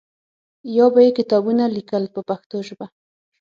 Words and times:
یا 0.77 0.85
به 0.93 0.99
یې 1.05 1.11
کتابونه 1.19 1.63
لیکل 1.75 2.03
په 2.13 2.21
پښتو 2.29 2.57
ژبه. 2.67 2.85